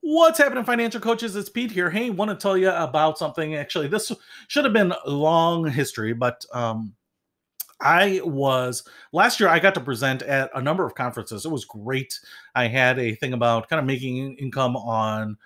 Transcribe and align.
What's 0.00 0.38
happening, 0.38 0.64
financial 0.64 1.00
coaches? 1.00 1.34
It's 1.34 1.48
Pete 1.48 1.72
here. 1.72 1.90
Hey, 1.90 2.10
want 2.10 2.30
to 2.30 2.36
tell 2.36 2.56
you 2.56 2.70
about 2.70 3.18
something. 3.18 3.56
Actually, 3.56 3.88
this 3.88 4.12
should 4.48 4.64
have 4.64 4.72
been 4.72 4.94
long 5.04 5.68
history, 5.68 6.12
but 6.12 6.44
um, 6.52 6.94
I 7.80 8.20
was 8.24 8.84
last 9.12 9.40
year. 9.40 9.48
I 9.48 9.58
got 9.58 9.74
to 9.74 9.80
present 9.80 10.22
at 10.22 10.50
a 10.54 10.62
number 10.62 10.86
of 10.86 10.94
conferences. 10.94 11.44
It 11.44 11.50
was 11.50 11.64
great. 11.64 12.18
I 12.54 12.68
had 12.68 12.98
a 12.98 13.14
thing 13.16 13.32
about 13.32 13.68
kind 13.68 13.80
of 13.80 13.86
making 13.86 14.36
income 14.36 14.76
on 14.76 15.36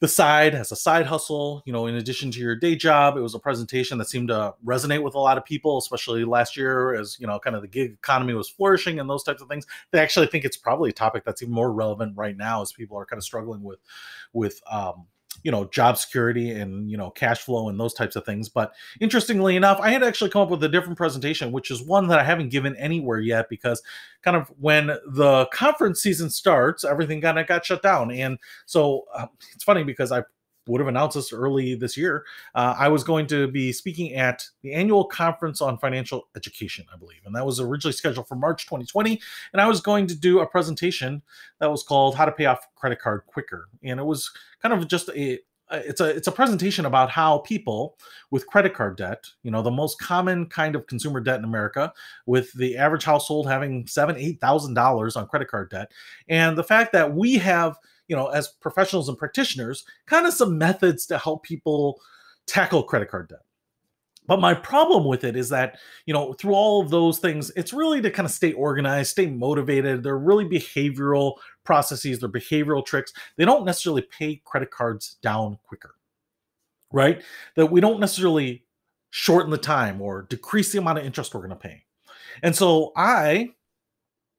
the 0.00 0.08
side 0.08 0.54
as 0.54 0.72
a 0.72 0.76
side 0.76 1.06
hustle, 1.06 1.62
you 1.64 1.72
know, 1.72 1.86
in 1.86 1.94
addition 1.94 2.30
to 2.32 2.40
your 2.40 2.56
day 2.56 2.74
job. 2.74 3.16
It 3.16 3.20
was 3.20 3.34
a 3.34 3.38
presentation 3.38 3.96
that 3.98 4.08
seemed 4.08 4.28
to 4.28 4.54
resonate 4.64 5.02
with 5.02 5.14
a 5.14 5.18
lot 5.18 5.38
of 5.38 5.44
people, 5.44 5.78
especially 5.78 6.24
last 6.24 6.56
year 6.56 6.94
as, 6.94 7.16
you 7.18 7.26
know, 7.26 7.38
kind 7.38 7.56
of 7.56 7.62
the 7.62 7.68
gig 7.68 7.92
economy 7.92 8.34
was 8.34 8.48
flourishing 8.48 8.98
and 8.98 9.08
those 9.08 9.22
types 9.22 9.40
of 9.40 9.48
things. 9.48 9.66
They 9.92 10.00
actually 10.00 10.26
think 10.26 10.44
it's 10.44 10.56
probably 10.56 10.90
a 10.90 10.92
topic 10.92 11.24
that's 11.24 11.42
even 11.42 11.54
more 11.54 11.72
relevant 11.72 12.16
right 12.16 12.36
now 12.36 12.60
as 12.60 12.72
people 12.72 12.98
are 12.98 13.06
kind 13.06 13.18
of 13.18 13.24
struggling 13.24 13.62
with 13.62 13.78
with 14.32 14.60
um 14.70 15.06
you 15.44 15.52
know 15.52 15.66
job 15.66 15.96
security 15.96 16.50
and 16.50 16.90
you 16.90 16.96
know 16.96 17.10
cash 17.10 17.42
flow 17.42 17.68
and 17.68 17.78
those 17.78 17.94
types 17.94 18.16
of 18.16 18.24
things 18.24 18.48
but 18.48 18.72
interestingly 19.00 19.54
enough 19.54 19.78
i 19.80 19.90
had 19.90 20.02
actually 20.02 20.30
come 20.30 20.42
up 20.42 20.50
with 20.50 20.64
a 20.64 20.68
different 20.68 20.98
presentation 20.98 21.52
which 21.52 21.70
is 21.70 21.82
one 21.82 22.08
that 22.08 22.18
i 22.18 22.24
haven't 22.24 22.48
given 22.48 22.74
anywhere 22.76 23.20
yet 23.20 23.48
because 23.48 23.80
kind 24.24 24.36
of 24.36 24.50
when 24.58 24.86
the 25.06 25.46
conference 25.52 26.00
season 26.00 26.30
starts 26.30 26.82
everything 26.82 27.20
kind 27.20 27.38
of 27.38 27.46
got 27.46 27.64
shut 27.64 27.82
down. 27.82 28.10
And 28.10 28.38
so 28.66 29.04
uh, 29.14 29.26
it's 29.54 29.64
funny 29.64 29.84
because 29.84 30.10
i 30.10 30.22
would 30.66 30.80
have 30.80 30.88
announced 30.88 31.14
this 31.14 31.32
early 31.32 31.74
this 31.74 31.96
year. 31.96 32.24
Uh, 32.54 32.74
I 32.78 32.88
was 32.88 33.04
going 33.04 33.26
to 33.28 33.48
be 33.48 33.72
speaking 33.72 34.14
at 34.14 34.44
the 34.62 34.72
annual 34.72 35.04
conference 35.04 35.60
on 35.60 35.78
financial 35.78 36.28
education, 36.36 36.86
I 36.92 36.96
believe, 36.96 37.20
and 37.24 37.34
that 37.34 37.46
was 37.46 37.60
originally 37.60 37.92
scheduled 37.92 38.28
for 38.28 38.36
March 38.36 38.64
2020. 38.66 39.20
And 39.52 39.60
I 39.60 39.68
was 39.68 39.80
going 39.80 40.06
to 40.06 40.14
do 40.14 40.40
a 40.40 40.46
presentation 40.46 41.22
that 41.60 41.70
was 41.70 41.82
called 41.82 42.14
"How 42.14 42.24
to 42.24 42.32
Pay 42.32 42.46
Off 42.46 42.66
Credit 42.76 43.00
Card 43.00 43.22
Quicker," 43.26 43.68
and 43.82 44.00
it 44.00 44.04
was 44.04 44.30
kind 44.62 44.72
of 44.72 44.88
just 44.88 45.10
a 45.10 45.40
it's 45.70 46.00
a 46.00 46.04
it's 46.04 46.28
a 46.28 46.32
presentation 46.32 46.86
about 46.86 47.10
how 47.10 47.38
people 47.38 47.96
with 48.30 48.46
credit 48.46 48.74
card 48.74 48.96
debt, 48.96 49.24
you 49.42 49.50
know, 49.50 49.62
the 49.62 49.70
most 49.70 49.98
common 49.98 50.46
kind 50.46 50.76
of 50.76 50.86
consumer 50.86 51.20
debt 51.20 51.38
in 51.38 51.44
America, 51.44 51.92
with 52.26 52.52
the 52.52 52.76
average 52.76 53.04
household 53.04 53.48
having 53.48 53.86
seven 53.86 54.16
eight 54.16 54.40
thousand 54.40 54.74
dollars 54.74 55.16
on 55.16 55.26
credit 55.26 55.48
card 55.48 55.70
debt, 55.70 55.90
and 56.28 56.56
the 56.56 56.64
fact 56.64 56.92
that 56.92 57.14
we 57.14 57.34
have 57.36 57.78
you 58.08 58.16
know, 58.16 58.28
as 58.28 58.48
professionals 58.60 59.08
and 59.08 59.18
practitioners, 59.18 59.84
kind 60.06 60.26
of 60.26 60.34
some 60.34 60.58
methods 60.58 61.06
to 61.06 61.18
help 61.18 61.42
people 61.42 62.00
tackle 62.46 62.82
credit 62.82 63.10
card 63.10 63.28
debt. 63.28 63.40
But 64.26 64.40
my 64.40 64.54
problem 64.54 65.04
with 65.04 65.22
it 65.24 65.36
is 65.36 65.50
that, 65.50 65.78
you 66.06 66.14
know, 66.14 66.32
through 66.32 66.54
all 66.54 66.80
of 66.80 66.90
those 66.90 67.18
things, 67.18 67.50
it's 67.56 67.74
really 67.74 68.00
to 68.00 68.10
kind 68.10 68.24
of 68.24 68.32
stay 68.32 68.52
organized, 68.52 69.10
stay 69.10 69.26
motivated. 69.26 70.02
They're 70.02 70.18
really 70.18 70.46
behavioral 70.46 71.34
processes, 71.64 72.20
they're 72.20 72.28
behavioral 72.28 72.84
tricks. 72.84 73.12
They 73.36 73.44
don't 73.44 73.66
necessarily 73.66 74.02
pay 74.02 74.40
credit 74.44 74.70
cards 74.70 75.16
down 75.22 75.58
quicker, 75.62 75.94
right? 76.90 77.22
That 77.56 77.66
we 77.66 77.80
don't 77.80 78.00
necessarily 78.00 78.64
shorten 79.10 79.50
the 79.50 79.58
time 79.58 80.00
or 80.00 80.22
decrease 80.22 80.72
the 80.72 80.78
amount 80.78 80.98
of 80.98 81.04
interest 81.04 81.34
we're 81.34 81.40
going 81.40 81.50
to 81.50 81.56
pay. 81.56 81.84
And 82.42 82.56
so 82.56 82.92
I 82.96 83.50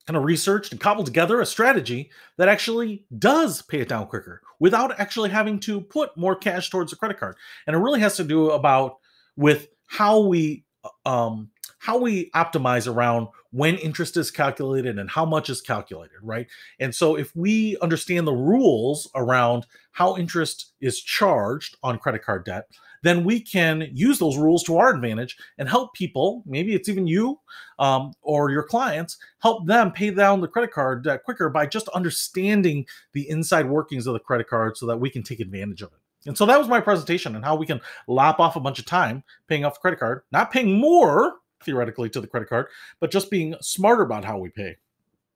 kind 0.05 0.17
of 0.17 0.23
researched 0.23 0.71
and 0.71 0.79
cobbled 0.79 1.05
together 1.05 1.41
a 1.41 1.45
strategy 1.45 2.11
that 2.37 2.47
actually 2.47 3.05
does 3.17 3.61
pay 3.61 3.79
it 3.79 3.89
down 3.89 4.07
quicker 4.07 4.41
without 4.59 4.99
actually 4.99 5.29
having 5.29 5.59
to 5.59 5.81
put 5.81 6.15
more 6.15 6.35
cash 6.35 6.69
towards 6.69 6.91
the 6.91 6.97
credit 6.97 7.19
card. 7.19 7.35
And 7.65 7.75
it 7.75 7.79
really 7.79 7.99
has 8.01 8.15
to 8.17 8.23
do 8.23 8.51
about 8.51 8.97
with 9.35 9.67
how 9.87 10.21
we 10.21 10.65
uh, 10.83 11.09
um, 11.09 11.49
how 11.79 11.97
we 11.99 12.31
optimize 12.31 12.91
around 12.91 13.27
when 13.51 13.75
interest 13.75 14.17
is 14.17 14.31
calculated 14.31 14.97
and 14.97 15.09
how 15.09 15.23
much 15.23 15.49
is 15.49 15.61
calculated, 15.61 16.17
right? 16.21 16.47
And 16.79 16.95
so 16.95 17.15
if 17.15 17.35
we 17.35 17.77
understand 17.79 18.25
the 18.27 18.33
rules 18.33 19.07
around 19.13 19.65
how 19.91 20.17
interest 20.17 20.73
is 20.81 20.99
charged 20.99 21.77
on 21.83 21.99
credit 21.99 22.23
card 22.23 22.43
debt, 22.43 22.65
then 23.05 23.23
we 23.23 23.39
can 23.39 23.89
use 23.93 24.19
those 24.19 24.37
rules 24.37 24.63
to 24.63 24.77
our 24.77 24.93
advantage 24.93 25.37
and 25.57 25.69
help 25.69 25.93
people, 25.93 26.43
maybe 26.45 26.73
it's 26.73 26.89
even 26.89 27.07
you 27.07 27.39
um, 27.79 28.13
or 28.21 28.49
your 28.49 28.63
clients, 28.63 29.17
help 29.39 29.65
them 29.67 29.91
pay 29.91 30.09
down 30.09 30.41
the 30.41 30.47
credit 30.47 30.71
card 30.71 31.03
debt 31.03 31.23
quicker 31.23 31.49
by 31.49 31.65
just 31.65 31.87
understanding 31.89 32.85
the 33.13 33.29
inside 33.29 33.67
workings 33.67 34.07
of 34.07 34.13
the 34.13 34.19
credit 34.19 34.47
card 34.47 34.77
so 34.77 34.85
that 34.85 34.97
we 34.97 35.09
can 35.09 35.23
take 35.23 35.39
advantage 35.39 35.81
of 35.81 35.91
it. 35.91 35.99
And 36.27 36.37
so 36.37 36.45
that 36.47 36.57
was 36.57 36.67
my 36.67 36.81
presentation 36.81 37.35
and 37.35 37.45
how 37.45 37.55
we 37.55 37.67
can 37.67 37.79
lop 38.07 38.39
off 38.39 38.55
a 38.55 38.59
bunch 38.59 38.79
of 38.79 38.85
time 38.85 39.23
paying 39.47 39.63
off 39.63 39.75
the 39.75 39.79
credit 39.81 39.99
card, 39.99 40.23
not 40.31 40.51
paying 40.51 40.79
more 40.79 41.35
theoretically 41.63 42.09
to 42.09 42.21
the 42.21 42.27
credit 42.27 42.49
card, 42.49 42.67
but 42.99 43.11
just 43.11 43.29
being 43.29 43.55
smarter 43.61 44.03
about 44.03 44.25
how 44.25 44.37
we 44.37 44.49
pay. 44.49 44.77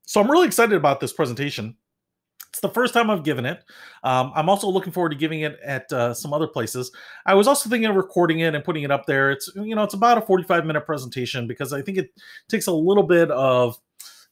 So 0.05 0.19
I'm 0.19 0.31
really 0.31 0.47
excited 0.47 0.75
about 0.75 0.99
this 0.99 1.13
presentation. 1.13 1.75
It's 2.59 2.67
the 2.67 2.73
first 2.73 2.93
time 2.93 3.09
I've 3.09 3.23
given 3.23 3.45
it. 3.45 3.63
Um, 4.03 4.33
I'm 4.35 4.49
also 4.49 4.67
looking 4.67 4.91
forward 4.91 5.11
to 5.11 5.15
giving 5.15 5.39
it 5.41 5.57
at 5.63 5.89
uh, 5.93 6.13
some 6.13 6.33
other 6.33 6.45
places. 6.45 6.91
I 7.25 7.33
was 7.33 7.47
also 7.47 7.69
thinking 7.69 7.89
of 7.89 7.95
recording 7.95 8.39
it 8.39 8.53
and 8.53 8.65
putting 8.65 8.83
it 8.83 8.91
up 8.91 9.05
there. 9.05 9.31
It's 9.31 9.49
you 9.55 9.75
know 9.75 9.83
it's 9.83 9.93
about 9.93 10.17
a 10.17 10.21
45 10.21 10.65
minute 10.65 10.85
presentation 10.85 11.47
because 11.47 11.71
I 11.71 11.81
think 11.81 11.97
it 11.97 12.09
takes 12.49 12.67
a 12.67 12.73
little 12.73 13.03
bit 13.03 13.31
of 13.31 13.79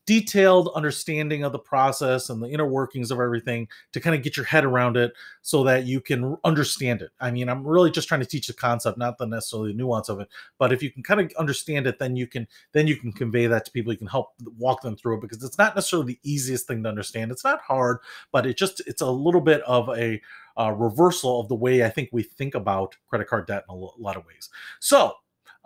detailed 0.07 0.71
understanding 0.73 1.43
of 1.43 1.51
the 1.51 1.59
process 1.59 2.29
and 2.29 2.41
the 2.41 2.47
inner 2.47 2.65
workings 2.65 3.11
of 3.11 3.19
everything 3.19 3.67
to 3.91 3.99
kind 3.99 4.15
of 4.15 4.23
get 4.23 4.37
your 4.37 4.45
head 4.45 4.63
around 4.63 4.95
it 4.95 5.13
so 5.41 5.65
that 5.65 5.85
you 5.85 5.99
can 5.99 6.37
understand 6.45 7.01
it. 7.01 7.11
I 7.19 7.29
mean, 7.29 7.49
I'm 7.49 7.67
really 7.67 7.91
just 7.91 8.07
trying 8.07 8.21
to 8.21 8.25
teach 8.25 8.47
the 8.47 8.53
concept, 8.53 8.97
not 8.97 9.17
the 9.17 9.27
necessarily 9.27 9.73
the 9.73 9.77
nuance 9.77 10.07
of 10.07 10.21
it. 10.21 10.29
But 10.57 10.71
if 10.71 10.81
you 10.81 10.89
can 10.89 11.03
kind 11.03 11.19
of 11.19 11.31
understand 11.37 11.87
it, 11.87 11.99
then 11.99 12.15
you 12.15 12.25
can 12.25 12.47
then 12.71 12.87
you 12.87 12.95
can 12.95 13.11
convey 13.11 13.47
that 13.47 13.65
to 13.65 13.71
people. 13.71 13.91
You 13.91 13.99
can 13.99 14.07
help 14.07 14.29
walk 14.57 14.81
them 14.81 14.95
through 14.95 15.17
it 15.17 15.21
because 15.21 15.43
it's 15.43 15.57
not 15.57 15.75
necessarily 15.75 16.13
the 16.13 16.19
easiest 16.23 16.67
thing 16.67 16.81
to 16.83 16.89
understand. 16.89 17.29
It's 17.29 17.43
not 17.43 17.59
hard, 17.59 17.99
but 18.31 18.45
it 18.45 18.57
just 18.57 18.81
it's 18.87 19.01
a 19.01 19.11
little 19.11 19.41
bit 19.41 19.61
of 19.63 19.89
a 19.89 20.21
uh, 20.57 20.71
reversal 20.71 21.41
of 21.41 21.49
the 21.49 21.55
way 21.55 21.83
I 21.83 21.89
think 21.89 22.09
we 22.13 22.23
think 22.23 22.55
about 22.55 22.95
credit 23.09 23.27
card 23.27 23.45
debt 23.45 23.65
in 23.69 23.75
a 23.75 23.77
lot 23.77 24.15
of 24.15 24.25
ways. 24.25 24.49
So 24.79 25.13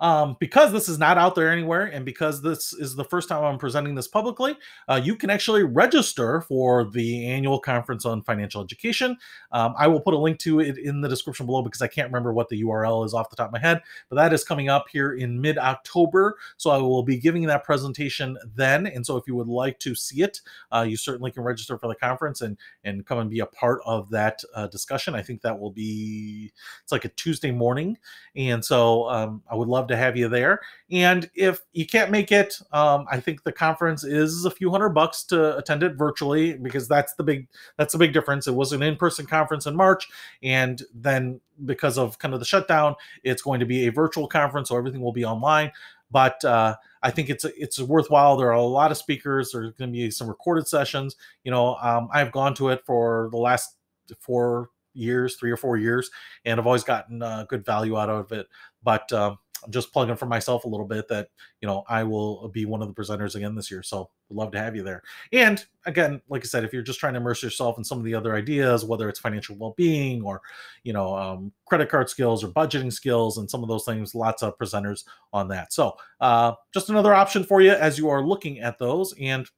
um, 0.01 0.35
because 0.39 0.71
this 0.71 0.89
is 0.89 0.97
not 0.97 1.17
out 1.17 1.35
there 1.35 1.49
anywhere, 1.49 1.85
and 1.85 2.03
because 2.03 2.41
this 2.41 2.73
is 2.73 2.95
the 2.95 3.05
first 3.05 3.29
time 3.29 3.43
I'm 3.43 3.59
presenting 3.59 3.93
this 3.95 4.07
publicly, 4.07 4.57
uh, 4.89 4.99
you 5.01 5.15
can 5.15 5.29
actually 5.29 5.63
register 5.63 6.41
for 6.41 6.83
the 6.83 7.27
annual 7.27 7.59
conference 7.59 8.03
on 8.03 8.23
financial 8.23 8.63
education. 8.63 9.15
Um, 9.51 9.75
I 9.77 9.87
will 9.87 10.01
put 10.01 10.15
a 10.15 10.17
link 10.17 10.39
to 10.39 10.59
it 10.59 10.77
in 10.79 11.01
the 11.01 11.07
description 11.07 11.45
below 11.45 11.61
because 11.61 11.83
I 11.83 11.87
can't 11.87 12.07
remember 12.07 12.33
what 12.33 12.49
the 12.49 12.63
URL 12.63 13.05
is 13.05 13.13
off 13.13 13.29
the 13.29 13.35
top 13.35 13.49
of 13.49 13.53
my 13.53 13.59
head, 13.59 13.81
but 14.09 14.15
that 14.15 14.33
is 14.33 14.43
coming 14.43 14.69
up 14.69 14.87
here 14.91 15.13
in 15.13 15.39
mid 15.39 15.59
October. 15.59 16.35
So 16.57 16.71
I 16.71 16.77
will 16.77 17.03
be 17.03 17.17
giving 17.17 17.43
that 17.43 17.63
presentation 17.63 18.37
then. 18.55 18.87
And 18.87 19.05
so 19.05 19.17
if 19.17 19.25
you 19.27 19.35
would 19.35 19.47
like 19.47 19.77
to 19.79 19.93
see 19.93 20.23
it, 20.23 20.41
uh, 20.71 20.81
you 20.81 20.97
certainly 20.97 21.29
can 21.29 21.43
register 21.43 21.77
for 21.77 21.87
the 21.87 21.95
conference 21.95 22.41
and 22.41 22.57
and 22.83 23.05
come 23.05 23.19
and 23.19 23.29
be 23.29 23.39
a 23.39 23.45
part 23.45 23.81
of 23.85 24.09
that 24.09 24.41
uh, 24.55 24.65
discussion. 24.67 25.13
I 25.13 25.21
think 25.21 25.41
that 25.41 25.59
will 25.59 25.71
be 25.71 26.51
it's 26.81 26.91
like 26.91 27.05
a 27.05 27.09
Tuesday 27.09 27.51
morning, 27.51 27.97
and 28.35 28.65
so 28.65 29.07
um, 29.07 29.43
I 29.49 29.55
would 29.55 29.67
love 29.67 29.87
to 29.87 29.90
have 29.97 30.17
you 30.17 30.27
there. 30.27 30.61
And 30.89 31.29
if 31.35 31.61
you 31.73 31.85
can't 31.85 32.11
make 32.11 32.31
it, 32.31 32.59
um, 32.71 33.05
I 33.11 33.19
think 33.19 33.43
the 33.43 33.51
conference 33.51 34.03
is 34.03 34.45
a 34.45 34.51
few 34.51 34.69
hundred 34.71 34.89
bucks 34.89 35.23
to 35.25 35.57
attend 35.57 35.83
it 35.83 35.95
virtually 35.95 36.53
because 36.53 36.87
that's 36.87 37.13
the 37.13 37.23
big 37.23 37.47
that's 37.77 37.93
the 37.93 37.99
big 37.99 38.13
difference. 38.13 38.47
It 38.47 38.55
was 38.55 38.71
an 38.73 38.81
in-person 38.81 39.25
conference 39.25 39.65
in 39.65 39.75
March, 39.75 40.09
and 40.43 40.81
then 40.93 41.39
because 41.65 41.97
of 41.97 42.17
kind 42.19 42.33
of 42.33 42.39
the 42.39 42.45
shutdown, 42.45 42.95
it's 43.23 43.41
going 43.41 43.59
to 43.59 43.65
be 43.65 43.87
a 43.87 43.91
virtual 43.91 44.27
conference, 44.27 44.69
so 44.69 44.77
everything 44.77 45.01
will 45.01 45.13
be 45.13 45.25
online. 45.25 45.71
But 46.11 46.43
uh, 46.43 46.75
I 47.01 47.11
think 47.11 47.29
it's 47.29 47.45
it's 47.45 47.79
worthwhile. 47.79 48.35
There 48.37 48.49
are 48.49 48.51
a 48.51 48.61
lot 48.61 48.91
of 48.91 48.97
speakers. 48.97 49.51
There's 49.51 49.71
going 49.73 49.91
to 49.91 49.93
be 49.93 50.11
some 50.11 50.27
recorded 50.27 50.67
sessions. 50.67 51.15
You 51.43 51.51
know, 51.51 51.75
um, 51.75 52.09
I've 52.11 52.31
gone 52.31 52.53
to 52.55 52.69
it 52.69 52.83
for 52.85 53.29
the 53.31 53.37
last 53.37 53.75
four 54.19 54.69
years, 54.93 55.37
three 55.37 55.51
or 55.51 55.57
four 55.57 55.77
years, 55.77 56.09
and 56.43 56.59
I've 56.59 56.67
always 56.67 56.83
gotten 56.83 57.21
uh, 57.21 57.45
good 57.47 57.65
value 57.65 57.97
out 57.97 58.09
of 58.09 58.31
it. 58.33 58.47
But 58.83 59.11
um, 59.13 59.37
just 59.69 59.93
plugging 59.93 60.15
for 60.15 60.25
myself 60.25 60.63
a 60.63 60.67
little 60.67 60.85
bit 60.85 61.07
that 61.07 61.29
you 61.61 61.67
know 61.67 61.83
I 61.87 62.03
will 62.03 62.47
be 62.49 62.65
one 62.65 62.81
of 62.81 62.87
the 62.87 62.93
presenters 62.93 63.35
again 63.35 63.55
this 63.55 63.69
year. 63.69 63.83
So 63.83 64.09
love 64.29 64.51
to 64.51 64.59
have 64.59 64.75
you 64.75 64.83
there. 64.83 65.03
And 65.33 65.63
again, 65.85 66.21
like 66.29 66.43
I 66.43 66.45
said, 66.45 66.63
if 66.63 66.73
you're 66.73 66.81
just 66.81 66.99
trying 66.99 67.13
to 67.13 67.19
immerse 67.19 67.43
yourself 67.43 67.77
in 67.77 67.83
some 67.83 67.97
of 67.97 68.03
the 68.03 68.15
other 68.15 68.35
ideas, 68.35 68.85
whether 68.85 69.09
it's 69.09 69.19
financial 69.19 69.55
well-being 69.57 70.23
or 70.23 70.41
you 70.83 70.93
know 70.93 71.15
um, 71.15 71.51
credit 71.65 71.89
card 71.89 72.09
skills 72.09 72.43
or 72.43 72.47
budgeting 72.49 72.91
skills 72.91 73.37
and 73.37 73.49
some 73.49 73.63
of 73.63 73.69
those 73.69 73.85
things, 73.85 74.15
lots 74.15 74.43
of 74.43 74.57
presenters 74.57 75.03
on 75.33 75.47
that. 75.49 75.73
So 75.73 75.95
uh, 76.19 76.53
just 76.73 76.89
another 76.89 77.13
option 77.13 77.43
for 77.43 77.61
you 77.61 77.71
as 77.71 77.97
you 77.97 78.09
are 78.09 78.23
looking 78.23 78.59
at 78.59 78.79
those. 78.79 79.13
And 79.19 79.49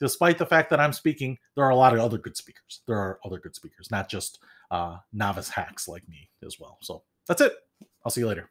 despite 0.00 0.38
the 0.38 0.46
fact 0.46 0.70
that 0.70 0.80
I'm 0.80 0.92
speaking, 0.92 1.38
there 1.54 1.64
are 1.64 1.70
a 1.70 1.76
lot 1.76 1.92
of 1.92 2.00
other 2.00 2.18
good 2.18 2.36
speakers. 2.36 2.82
There 2.86 2.98
are 2.98 3.20
other 3.24 3.38
good 3.38 3.54
speakers, 3.54 3.90
not 3.90 4.08
just 4.08 4.40
uh, 4.70 4.96
novice 5.12 5.48
hacks 5.48 5.86
like 5.86 6.08
me 6.08 6.30
as 6.44 6.58
well. 6.58 6.78
So 6.80 7.02
that's 7.28 7.40
it. 7.40 7.52
I'll 8.04 8.10
see 8.10 8.22
you 8.22 8.28
later. 8.28 8.50